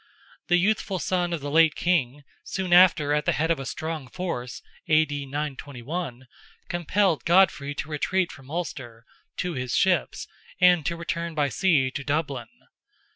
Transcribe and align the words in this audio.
The 0.47 0.57
youthful 0.57 0.97
son 0.97 1.31
of 1.31 1.41
the 1.41 1.51
late 1.51 1.75
king, 1.75 2.23
soon 2.43 2.73
after 2.73 3.13
at 3.13 3.25
the 3.25 3.33
head 3.33 3.51
of 3.51 3.59
a 3.59 3.67
strong 3.67 4.07
force 4.07 4.63
(A.D. 4.87 5.27
921), 5.27 6.25
compelled 6.69 7.23
Godfrey 7.23 7.75
to 7.75 7.87
retreat 7.87 8.31
from 8.31 8.49
Ulster, 8.49 9.05
to 9.37 9.53
his 9.53 9.75
ships, 9.75 10.27
and 10.59 10.83
to 10.87 10.95
return 10.95 11.35
by 11.35 11.49
sea 11.49 11.91
to 11.91 12.03
Dublin. 12.03 12.49